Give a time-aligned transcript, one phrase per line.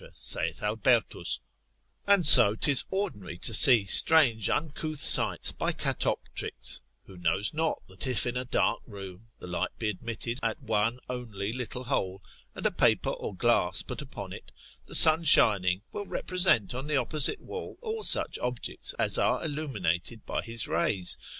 [0.15, 1.39] saith Albertus;
[2.07, 8.07] and so 'tis ordinary to see strange uncouth sights by catoptrics: who knows not that
[8.07, 12.23] if in a dark room, the light be admitted at one only little hole,
[12.55, 14.51] and a paper or glass put upon it,
[14.87, 20.25] the sun shining, will represent on the opposite wall all such objects as are illuminated
[20.25, 21.15] by his rays?